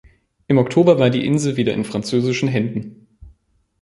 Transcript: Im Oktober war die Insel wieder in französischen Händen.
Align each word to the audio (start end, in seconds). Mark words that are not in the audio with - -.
Im 0.47 0.57
Oktober 0.57 0.97
war 0.97 1.11
die 1.11 1.27
Insel 1.27 1.57
wieder 1.57 1.75
in 1.75 1.83
französischen 1.85 2.49
Händen. 2.49 3.05